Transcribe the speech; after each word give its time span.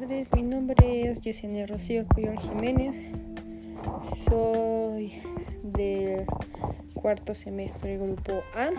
tardes, 0.00 0.28
mi 0.34 0.42
nombre 0.42 1.08
es 1.08 1.20
Yesenia 1.20 1.68
Rocío 1.68 2.04
Cuyol 2.12 2.36
Jiménez. 2.40 3.00
Soy 4.28 5.12
del 5.62 6.26
cuarto 6.94 7.36
semestre 7.36 7.96
grupo 7.96 8.42
A. 8.54 8.70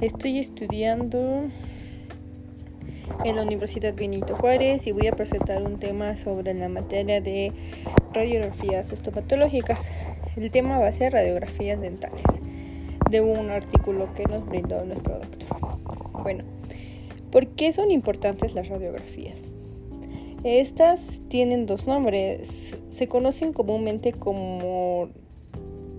Estoy 0.00 0.38
estudiando 0.38 1.50
en 3.26 3.36
la 3.36 3.42
Universidad 3.42 3.92
Benito 3.92 4.36
Juárez 4.36 4.86
y 4.86 4.92
voy 4.92 5.06
a 5.06 5.12
presentar 5.12 5.62
un 5.62 5.78
tema 5.78 6.16
sobre 6.16 6.54
la 6.54 6.70
materia 6.70 7.20
de 7.20 7.52
radiografías 8.14 8.92
estomatológicas. 8.92 9.90
El 10.34 10.50
tema 10.50 10.78
va 10.78 10.86
a 10.86 10.92
ser 10.92 11.12
radiografías 11.12 11.78
dentales 11.78 12.24
de 13.10 13.20
un 13.20 13.50
artículo 13.50 14.14
que 14.14 14.24
nos 14.24 14.46
brindó 14.46 14.82
nuestro 14.82 15.18
doctor. 15.18 15.58
Bueno, 16.22 16.44
¿por 17.30 17.48
qué 17.48 17.74
son 17.74 17.90
importantes 17.90 18.54
las 18.54 18.68
radiografías? 18.68 19.50
Estas 20.44 21.20
tienen 21.28 21.66
dos 21.66 21.86
nombres. 21.86 22.82
Se 22.88 23.08
conocen 23.08 23.52
comúnmente 23.52 24.12
como 24.12 25.10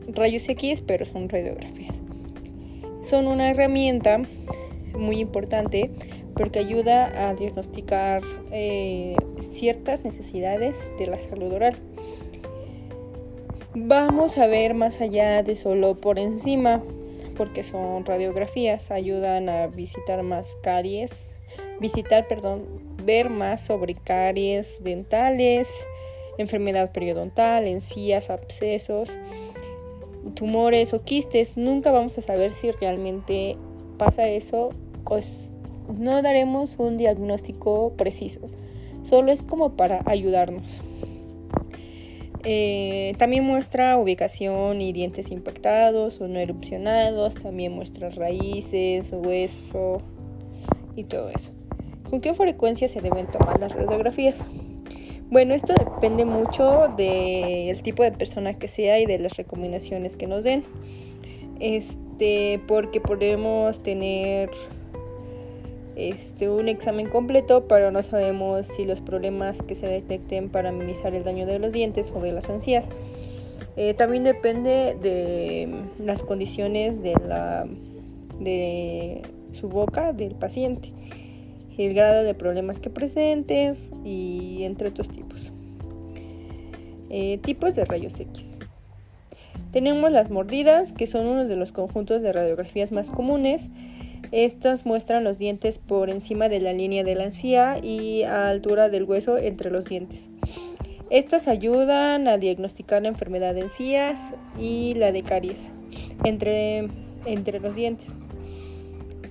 rayos 0.07 0.49
X, 0.49 0.81
pero 0.81 1.05
son 1.05 1.29
radiografías. 1.29 2.01
Son 3.03 3.27
una 3.27 3.51
herramienta 3.51 4.21
muy 4.97 5.19
importante 5.19 5.91
porque 6.35 6.59
ayuda 6.59 7.29
a 7.29 7.35
diagnosticar 7.35 8.23
eh, 8.51 9.15
ciertas 9.39 10.03
necesidades 10.03 10.75
de 10.97 11.07
la 11.07 11.19
salud 11.19 11.51
oral. 11.53 11.75
Vamos 13.75 14.37
a 14.37 14.47
ver 14.47 14.73
más 14.73 15.01
allá 15.01 15.43
de 15.43 15.55
solo 15.55 15.95
por 15.97 16.17
encima, 16.17 16.83
porque 17.37 17.63
son 17.63 18.05
radiografías, 18.05 18.91
ayudan 18.91 19.49
a 19.49 19.67
visitar 19.67 20.23
más 20.23 20.57
caries, 20.63 21.27
visitar, 21.79 22.27
perdón, 22.27 22.65
ver 23.03 23.29
más 23.29 23.63
sobre 23.63 23.95
caries 23.95 24.83
dentales, 24.83 25.85
enfermedad 26.37 26.91
periodontal, 26.91 27.67
encías, 27.67 28.29
abscesos, 28.29 29.09
tumores 30.35 30.93
o 30.93 31.03
quistes. 31.03 31.57
Nunca 31.57 31.91
vamos 31.91 32.17
a 32.17 32.21
saber 32.21 32.53
si 32.53 32.71
realmente 32.71 33.57
pasa 33.97 34.27
eso 34.27 34.71
o 35.05 35.19
no 35.97 36.21
daremos 36.21 36.77
un 36.79 36.97
diagnóstico 36.97 37.93
preciso. 37.97 38.39
Solo 39.03 39.31
es 39.31 39.43
como 39.43 39.75
para 39.75 40.01
ayudarnos. 40.05 40.63
Eh, 42.43 43.13
también 43.17 43.43
muestra 43.43 43.97
ubicación 43.97 44.81
y 44.81 44.93
dientes 44.93 45.31
impactados 45.31 46.21
o 46.21 46.27
no 46.27 46.39
erupcionados. 46.39 47.35
También 47.35 47.73
muestra 47.73 48.09
raíces, 48.09 49.11
hueso 49.11 50.01
y 50.95 51.03
todo 51.03 51.29
eso. 51.29 51.51
¿Con 52.11 52.19
qué 52.19 52.33
frecuencia 52.33 52.89
se 52.89 52.99
deben 52.99 53.25
tomar 53.27 53.57
las 53.61 53.73
radiografías? 53.73 54.43
Bueno, 55.29 55.53
esto 55.53 55.73
depende 55.73 56.25
mucho 56.25 56.89
del 56.97 57.81
tipo 57.83 58.03
de 58.03 58.11
persona 58.11 58.53
que 58.53 58.67
sea 58.67 58.99
y 58.99 59.05
de 59.05 59.17
las 59.17 59.37
recomendaciones 59.37 60.17
que 60.17 60.27
nos 60.27 60.43
den. 60.43 60.65
Este, 61.61 62.59
porque 62.67 62.99
podemos 62.99 63.81
tener 63.81 64.49
este, 65.95 66.49
un 66.49 66.67
examen 66.67 67.07
completo, 67.07 67.65
pero 67.69 67.91
no 67.91 68.03
sabemos 68.03 68.65
si 68.67 68.83
los 68.83 68.99
problemas 68.99 69.61
que 69.61 69.75
se 69.75 69.87
detecten 69.87 70.49
para 70.49 70.73
minimizar 70.73 71.15
el 71.15 71.23
daño 71.23 71.45
de 71.45 71.59
los 71.59 71.71
dientes 71.71 72.11
o 72.13 72.19
de 72.19 72.33
las 72.33 72.49
encías. 72.49 72.89
Eh, 73.77 73.93
también 73.93 74.25
depende 74.25 74.97
de 75.01 75.69
las 75.97 76.23
condiciones 76.23 77.01
de, 77.01 77.13
la, 77.25 77.65
de 78.41 79.21
su 79.51 79.69
boca 79.69 80.11
del 80.11 80.35
paciente 80.35 80.91
el 81.85 81.93
grado 81.93 82.23
de 82.23 82.33
problemas 82.33 82.79
que 82.79 82.89
presentes 82.89 83.89
y 84.03 84.63
entre 84.63 84.89
otros 84.89 85.09
tipos. 85.09 85.51
Eh, 87.09 87.39
tipos 87.39 87.75
de 87.75 87.85
rayos 87.85 88.19
X. 88.19 88.57
Tenemos 89.71 90.11
las 90.11 90.29
mordidas, 90.29 90.91
que 90.91 91.07
son 91.07 91.27
uno 91.27 91.45
de 91.45 91.55
los 91.55 91.71
conjuntos 91.71 92.21
de 92.21 92.31
radiografías 92.33 92.91
más 92.91 93.09
comunes. 93.09 93.69
Estas 94.31 94.85
muestran 94.85 95.23
los 95.23 95.37
dientes 95.37 95.77
por 95.77 96.09
encima 96.09 96.49
de 96.49 96.59
la 96.59 96.73
línea 96.73 97.03
de 97.03 97.15
la 97.15 97.25
encía 97.25 97.79
y 97.81 98.23
a 98.23 98.49
altura 98.49 98.89
del 98.89 99.03
hueso 99.03 99.37
entre 99.37 99.71
los 99.71 99.85
dientes. 99.85 100.29
Estas 101.09 101.49
ayudan 101.49 102.27
a 102.29 102.37
diagnosticar 102.37 103.01
la 103.01 103.09
enfermedad 103.09 103.53
de 103.53 103.61
encías 103.61 104.19
y 104.57 104.93
la 104.95 105.11
de 105.11 105.23
caries 105.23 105.69
entre, 106.23 106.87
entre 107.25 107.59
los 107.59 107.75
dientes. 107.75 108.13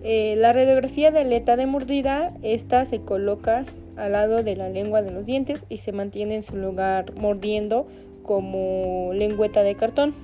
Eh, 0.03 0.37
la 0.39 0.53
radiografía 0.53 1.11
de 1.11 1.21
aleta 1.21 1.57
de 1.57 1.67
mordida, 1.67 2.35
esta 2.43 2.85
se 2.85 3.01
coloca 3.01 3.67
al 3.97 4.13
lado 4.13 4.43
de 4.43 4.57
la 4.57 4.69
lengua 4.69 5.03
de 5.03 5.11
los 5.11 5.27
dientes 5.27 5.67
y 5.69 5.79
se 5.79 5.93
mantiene 5.93 6.37
en 6.37 6.43
su 6.43 6.57
lugar 6.57 7.15
mordiendo 7.17 7.87
como 8.23 9.11
lengüeta 9.13 9.63
de 9.63 9.75
cartón. 9.75 10.15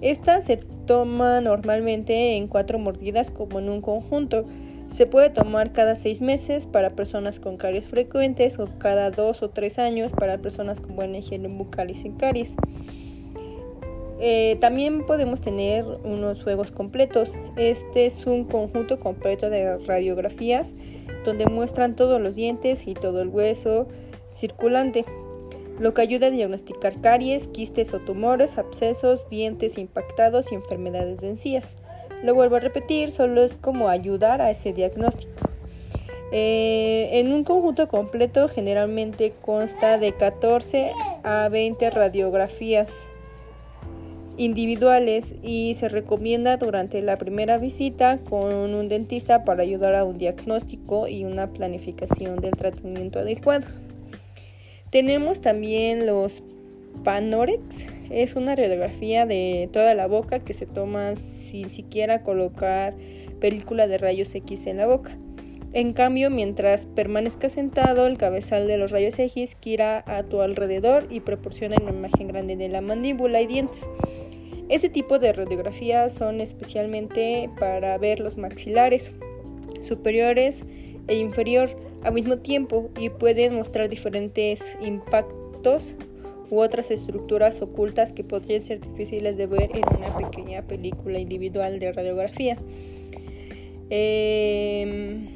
Esta 0.00 0.40
se 0.40 0.56
toma 0.56 1.40
normalmente 1.40 2.36
en 2.36 2.48
cuatro 2.48 2.78
mordidas 2.78 3.30
como 3.30 3.58
en 3.58 3.68
un 3.68 3.80
conjunto. 3.80 4.44
Se 4.88 5.06
puede 5.06 5.30
tomar 5.30 5.72
cada 5.72 5.96
seis 5.96 6.20
meses 6.20 6.66
para 6.66 6.90
personas 6.90 7.40
con 7.40 7.58
caries 7.58 7.86
frecuentes 7.86 8.58
o 8.58 8.68
cada 8.78 9.10
dos 9.10 9.42
o 9.42 9.50
tres 9.50 9.78
años 9.78 10.12
para 10.12 10.38
personas 10.38 10.80
con 10.80 10.96
buena 10.96 11.18
higiene 11.18 11.48
bucal 11.48 11.90
y 11.90 11.94
sin 11.94 12.14
caries. 12.14 12.56
Eh, 14.20 14.56
también 14.60 15.06
podemos 15.06 15.40
tener 15.40 15.84
unos 15.84 16.42
juegos 16.42 16.70
completos. 16.70 17.32
Este 17.56 18.06
es 18.06 18.26
un 18.26 18.44
conjunto 18.44 18.98
completo 18.98 19.48
de 19.48 19.78
radiografías 19.78 20.74
donde 21.24 21.46
muestran 21.46 21.94
todos 21.94 22.20
los 22.20 22.34
dientes 22.34 22.86
y 22.86 22.94
todo 22.94 23.22
el 23.22 23.28
hueso 23.28 23.86
circulante, 24.30 25.04
lo 25.78 25.94
que 25.94 26.02
ayuda 26.02 26.28
a 26.28 26.30
diagnosticar 26.30 27.00
caries, 27.00 27.48
quistes 27.48 27.94
o 27.94 28.00
tumores, 28.00 28.58
abscesos, 28.58 29.28
dientes 29.28 29.78
impactados 29.78 30.52
y 30.52 30.56
enfermedades 30.56 31.18
de 31.18 31.28
encías. 31.28 31.76
Lo 32.22 32.34
vuelvo 32.34 32.56
a 32.56 32.60
repetir, 32.60 33.10
solo 33.10 33.44
es 33.44 33.54
como 33.54 33.88
ayudar 33.88 34.42
a 34.42 34.50
ese 34.50 34.72
diagnóstico. 34.72 35.32
Eh, 36.32 37.08
en 37.12 37.32
un 37.32 37.44
conjunto 37.44 37.88
completo 37.88 38.48
generalmente 38.48 39.32
consta 39.40 39.96
de 39.96 40.12
14 40.12 40.90
a 41.22 41.48
20 41.48 41.88
radiografías 41.90 43.08
individuales 44.38 45.34
y 45.42 45.74
se 45.74 45.88
recomienda 45.88 46.56
durante 46.56 47.02
la 47.02 47.18
primera 47.18 47.58
visita 47.58 48.18
con 48.18 48.74
un 48.74 48.88
dentista 48.88 49.44
para 49.44 49.62
ayudar 49.62 49.94
a 49.94 50.04
un 50.04 50.16
diagnóstico 50.16 51.08
y 51.08 51.24
una 51.24 51.52
planificación 51.52 52.36
del 52.36 52.52
tratamiento 52.52 53.18
adecuado. 53.18 53.66
Tenemos 54.90 55.40
también 55.40 56.06
los 56.06 56.42
Panorex, 57.04 57.86
es 58.10 58.36
una 58.36 58.56
radiografía 58.56 59.26
de 59.26 59.68
toda 59.72 59.94
la 59.94 60.06
boca 60.06 60.38
que 60.40 60.54
se 60.54 60.66
toma 60.66 61.16
sin 61.16 61.70
siquiera 61.70 62.22
colocar 62.22 62.94
película 63.40 63.86
de 63.86 63.98
rayos 63.98 64.34
X 64.34 64.66
en 64.66 64.78
la 64.78 64.86
boca. 64.86 65.16
En 65.74 65.92
cambio, 65.92 66.30
mientras 66.30 66.86
permanezca 66.86 67.50
sentado, 67.50 68.06
el 68.06 68.16
cabezal 68.16 68.66
de 68.66 68.78
los 68.78 68.90
rayos 68.90 69.18
X 69.18 69.56
gira 69.60 70.02
a 70.06 70.22
tu 70.22 70.40
alrededor 70.40 71.06
y 71.10 71.20
proporciona 71.20 71.76
una 71.80 71.90
imagen 71.90 72.28
grande 72.28 72.56
de 72.56 72.68
la 72.68 72.80
mandíbula 72.80 73.42
y 73.42 73.46
dientes. 73.46 73.86
Este 74.68 74.90
tipo 74.90 75.18
de 75.18 75.32
radiografías 75.32 76.14
son 76.14 76.42
especialmente 76.42 77.48
para 77.58 77.96
ver 77.96 78.20
los 78.20 78.36
maxilares 78.36 79.12
superiores 79.80 80.62
e 81.06 81.16
inferior 81.16 81.70
al 82.02 82.12
mismo 82.12 82.38
tiempo 82.38 82.90
y 82.98 83.08
pueden 83.08 83.54
mostrar 83.54 83.88
diferentes 83.88 84.76
impactos 84.80 85.84
u 86.50 86.60
otras 86.60 86.90
estructuras 86.90 87.62
ocultas 87.62 88.12
que 88.12 88.24
podrían 88.24 88.60
ser 88.60 88.80
difíciles 88.80 89.36
de 89.38 89.46
ver 89.46 89.70
en 89.72 89.82
una 89.96 90.16
pequeña 90.16 90.62
película 90.62 91.18
individual 91.18 91.78
de 91.78 91.92
radiografía. 91.92 92.58
Em, 93.90 95.28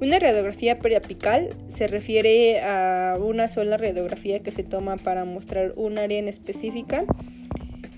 una 0.00 0.18
radiografía 0.18 0.78
periapical 0.78 1.50
se 1.68 1.88
refiere 1.88 2.60
a 2.62 3.18
una 3.20 3.50
sola 3.50 3.76
radiografía 3.76 4.40
que 4.40 4.50
se 4.50 4.62
toma 4.62 4.96
para 4.96 5.26
mostrar 5.26 5.74
un 5.76 5.98
área 5.98 6.18
en 6.18 6.28
específica 6.28 7.04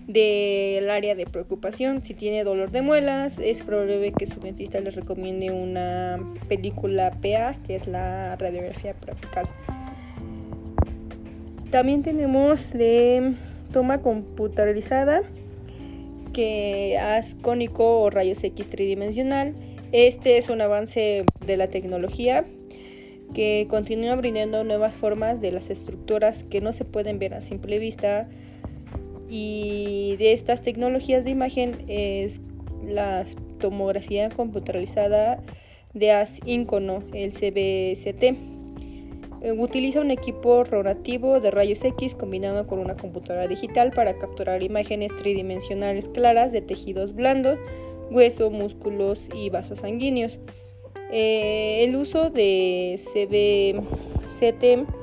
del 0.08 0.90
área 0.90 1.14
de 1.14 1.26
preocupación. 1.26 2.02
Si 2.02 2.14
tiene 2.14 2.42
dolor 2.42 2.72
de 2.72 2.82
muelas, 2.82 3.38
es 3.38 3.62
probable 3.62 4.12
que 4.12 4.26
su 4.26 4.40
dentista 4.40 4.80
le 4.80 4.90
recomiende 4.90 5.52
una 5.52 6.18
película 6.48 7.12
PA, 7.22 7.56
que 7.66 7.76
es 7.76 7.86
la 7.86 8.34
radiografía 8.36 8.94
preapical. 8.94 9.46
También 11.70 12.02
tenemos 12.02 12.72
de 12.72 13.34
toma 13.70 14.00
computarizada, 14.00 15.22
que 16.32 16.98
haz 16.98 17.34
cónico 17.34 18.00
o 18.00 18.10
rayos 18.10 18.42
X 18.42 18.68
tridimensional. 18.68 19.54
Este 19.92 20.38
es 20.38 20.48
un 20.48 20.62
avance 20.62 21.24
de 21.46 21.56
la 21.58 21.68
tecnología 21.68 22.46
que 23.34 23.66
continúa 23.68 24.14
brindando 24.14 24.64
nuevas 24.64 24.94
formas 24.94 25.42
de 25.42 25.52
las 25.52 25.68
estructuras 25.68 26.44
que 26.44 26.62
no 26.62 26.72
se 26.72 26.86
pueden 26.86 27.18
ver 27.18 27.34
a 27.34 27.42
simple 27.42 27.78
vista 27.78 28.26
y 29.28 30.16
de 30.18 30.32
estas 30.32 30.62
tecnologías 30.62 31.24
de 31.24 31.30
imagen 31.30 31.84
es 31.88 32.40
la 32.86 33.26
tomografía 33.58 34.28
computarizada 34.30 35.42
de 35.94 36.12
asíncono, 36.12 37.02
el 37.12 37.32
CBCT. 37.32 38.36
Eh, 39.40 39.52
utiliza 39.52 40.00
un 40.00 40.10
equipo 40.10 40.64
rotativo 40.64 41.40
de 41.40 41.50
rayos 41.50 41.84
X 41.84 42.14
combinado 42.14 42.66
con 42.66 42.80
una 42.80 42.96
computadora 42.96 43.46
digital 43.46 43.92
para 43.92 44.18
capturar 44.18 44.62
imágenes 44.62 45.14
tridimensionales 45.16 46.08
claras 46.08 46.50
de 46.50 46.60
tejidos 46.60 47.14
blandos, 47.14 47.58
hueso, 48.10 48.50
músculos 48.50 49.20
y 49.34 49.50
vasos 49.50 49.80
sanguíneos. 49.80 50.38
Eh, 51.12 51.84
el 51.84 51.96
uso 51.96 52.30
de 52.30 53.00
CBCT 53.12 54.97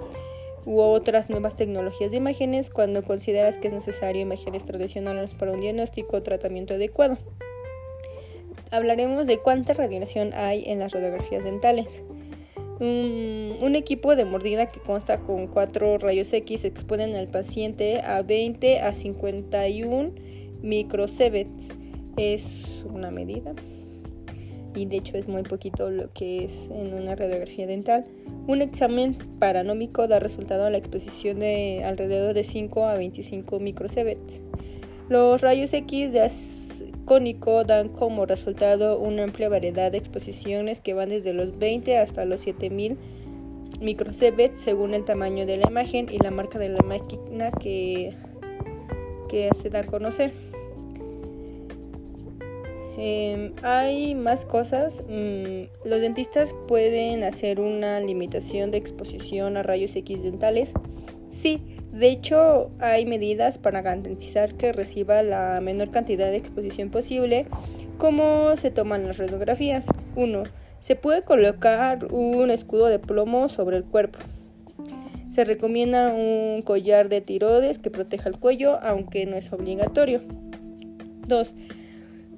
u 0.66 0.80
otras 0.80 1.30
nuevas 1.30 1.56
tecnologías 1.56 2.12
de 2.12 2.18
imágenes 2.18 2.70
cuando 2.70 3.04
consideras 3.04 3.58
que 3.58 3.68
es 3.68 3.74
necesario 3.74 4.22
imágenes 4.22 4.66
tradicionales 4.66 5.34
para 5.34 5.52
un 5.52 5.62
diagnóstico 5.62 6.18
o 6.18 6.24
tratamiento 6.24 6.74
adecuado. 6.74 7.18
Hablaremos 8.72 9.28
de 9.28 9.38
cuánta 9.38 9.74
radiación 9.74 10.34
hay 10.34 10.64
en 10.66 10.80
las 10.80 10.92
radiografías 10.92 11.44
dentales. 11.44 12.02
Un, 12.80 13.76
equipo 13.76 14.16
de 14.16 14.26
mordida 14.26 14.68
que 14.68 14.80
consta 14.80 15.18
con 15.18 15.48
cuatro 15.48 15.98
rayos 15.98 16.32
X 16.32 16.64
exponen 16.64 17.16
al 17.16 17.28
paciente 17.28 18.02
a 18.02 18.22
20 18.22 18.82
a 18.82 18.94
51 18.94 20.12
microsieverts. 20.62 21.70
Es 22.18 22.86
una 22.86 23.12
medida 23.12 23.54
y 24.76 24.86
de 24.86 24.98
hecho 24.98 25.18
es 25.18 25.28
muy 25.28 25.44
poquito 25.44 25.90
lo 25.90 26.12
que 26.14 26.46
es 26.46 26.70
en 26.70 26.94
una 26.94 27.16
radiografía 27.16 27.66
dental. 27.66 28.06
Un 28.48 28.62
examen 28.62 29.18
paranómico 29.40 30.08
da 30.08 30.20
resultado 30.20 30.66
a 30.66 30.70
la 30.70 30.78
exposición 30.78 31.40
de 31.40 31.84
alrededor 31.84 32.34
de 32.34 32.44
5 32.44 32.86
a 32.86 32.96
25 32.96 33.60
microsieverts. 33.60 34.40
Los 35.10 35.42
rayos 35.42 35.74
X 35.74 36.14
de 36.14 36.22
cónico 37.06 37.64
dan 37.64 37.90
como 37.90 38.26
resultado 38.26 39.00
una 39.00 39.24
amplia 39.24 39.50
variedad 39.50 39.92
de 39.92 39.98
exposiciones 39.98 40.82
que 40.82 40.94
van 40.94 41.10
desde 41.10 41.34
los 41.34 41.58
20 41.58 41.98
hasta 41.98 42.26
los 42.26 42.42
7000 42.42 42.98
microsieverts 43.80 44.62
según 44.62 44.94
el 44.94 45.06
tamaño 45.06 45.46
de 45.46 45.58
la 45.58 45.68
imagen 45.68 46.08
y 46.12 46.18
la 46.18 46.32
marca 46.32 46.60
de 46.60 46.70
la 46.70 46.82
máquina 46.84 47.52
que, 47.52 48.16
que 49.30 49.50
se 49.62 49.70
da 49.70 49.82
a 49.82 49.84
conocer. 49.84 50.55
Em, 52.98 53.54
hay 53.62 54.16
más 54.16 54.46
cosas. 54.46 55.04
Mm, 55.10 55.88
los 55.88 56.02
dentistas 56.02 56.54
pueden 56.68 57.24
hacer 57.24 57.60
una 57.60 58.00
limitación 58.00 58.72
de 58.72 58.78
exposición 58.78 59.58
a 59.58 59.64
rayos 59.64 59.96
X 59.96 60.24
dentales. 60.24 60.72
Sí, 61.30 61.62
de 61.92 62.08
hecho 62.10 62.72
hay 62.80 63.06
medidas 63.06 63.58
para 63.58 63.82
garantizar 63.82 64.56
que 64.56 64.72
reciba 64.72 65.24
la 65.24 65.60
menor 65.62 65.92
cantidad 65.92 66.28
de 66.28 66.38
exposición 66.38 66.90
posible. 66.90 67.48
¿Cómo 67.98 68.56
se 68.58 68.72
toman 68.72 69.08
las 69.08 69.18
radiografías? 69.18 69.86
1. 70.16 70.44
Se 70.80 70.96
puede 70.96 71.24
colocar 71.24 72.14
un 72.14 72.50
escudo 72.52 72.88
de 72.88 73.00
plomo 73.00 73.50
sobre 73.50 73.78
el 73.78 73.84
cuerpo. 73.84 74.20
Se 75.30 75.44
recomienda 75.44 76.14
un 76.14 76.62
collar 76.62 77.10
de 77.10 77.20
tiroides 77.20 77.80
que 77.80 77.90
proteja 77.90 78.30
el 78.30 78.40
cuello, 78.40 78.80
aunque 78.82 79.26
no 79.26 79.36
es 79.36 79.52
obligatorio. 79.52 80.22
2 81.28 81.54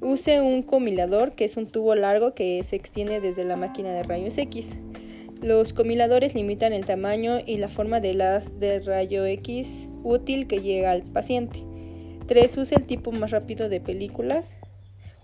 Use 0.01 0.41
un 0.41 0.61
comilador, 0.61 1.33
que 1.33 1.45
es 1.45 1.57
un 1.57 1.67
tubo 1.67 1.95
largo 1.95 2.33
que 2.33 2.63
se 2.63 2.75
extiende 2.75 3.19
desde 3.19 3.44
la 3.45 3.55
máquina 3.55 3.89
de 3.89 4.03
rayos 4.03 4.38
X. 4.38 4.75
Los 5.41 5.73
comiladores 5.73 6.35
limitan 6.35 6.73
el 6.73 6.85
tamaño 6.85 7.39
y 7.45 7.57
la 7.57 7.67
forma 7.67 7.99
de 7.99 8.13
las 8.13 8.59
de 8.59 8.79
rayo 8.79 9.25
X 9.25 9.88
útil 10.03 10.47
que 10.47 10.61
llega 10.61 10.91
al 10.91 11.03
paciente. 11.03 11.63
3. 12.27 12.57
Use 12.57 12.75
el 12.75 12.85
tipo 12.85 13.11
más 13.11 13.31
rápido 13.31 13.69
de 13.69 13.79
películas 13.79 14.45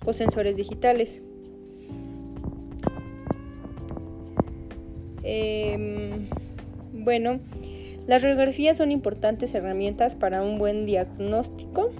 o 0.06 0.14
sensores 0.14 0.58
digitales. 0.58 1.22
Em, 5.24 6.28
bueno, 6.94 7.40
las 8.08 8.22
radiografías 8.22 8.78
son 8.78 8.92
importantes 8.92 9.54
herramientas 9.54 10.16
para 10.16 10.42
un 10.42 10.58
buen 10.58 10.86
diagnóstico 10.86 11.92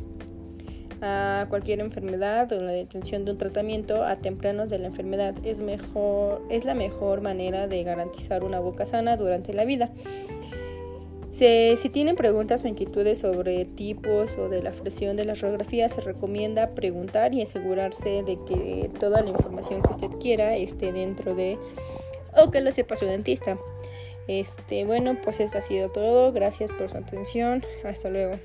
a 1.06 1.48
cualquier 1.50 1.82
enfermedad 1.82 2.50
o 2.54 2.60
la 2.60 2.72
detención 2.72 3.26
de 3.26 3.32
un 3.32 3.38
tratamiento 3.38 4.06
a 4.06 4.16
tempranos 4.16 4.70
de 4.70 4.80
la 4.80 4.88
enfermedad 4.88 5.36
es, 5.44 5.60
mejor, 5.60 6.42
es 6.50 6.64
la 6.64 6.74
mejor 6.74 7.20
manera 7.20 7.68
de 7.68 7.84
garantizar 7.84 8.44
una 8.44 8.62
boca 8.62 8.86
sana 8.86 9.18
durante 9.18 9.54
la 9.54 9.66
vida. 9.66 9.92
Si, 11.32 11.90
tienen 11.90 12.16
preguntas 12.16 12.64
o 12.64 12.68
inquietudes 12.68 13.20
sobre 13.20 13.66
tipos 13.66 14.38
o 14.38 14.48
de 14.48 14.64
la 14.64 14.72
fracción 14.72 15.18
de 15.18 15.26
las 15.26 15.42
radiografías, 15.42 15.92
se 15.92 16.00
recomienda 16.00 16.70
preguntar 16.70 17.34
y 17.34 17.42
asegurarse 17.42 18.24
de 18.24 18.38
que 18.48 18.90
toda 18.98 19.22
la 19.22 19.32
información 19.32 19.82
que 19.82 19.92
usted 19.92 20.10
quiera 20.22 20.56
esté 20.56 20.94
dentro 20.94 21.36
de 21.36 21.58
o 22.38 22.50
que 22.50 22.62
lo 22.62 22.72
sepa 22.72 22.96
su 22.96 23.06
dentista. 23.06 23.58
Este, 24.28 24.86
bueno, 24.86 25.18
pues 25.22 25.42
eso 25.42 25.58
ha 25.58 25.62
sido 25.62 25.90
todo. 25.90 26.32
Gracias 26.32 26.72
por 26.72 26.90
su 26.90 26.98
atención. 26.98 27.66
Hasta 27.84 28.10
luego. 28.10 28.40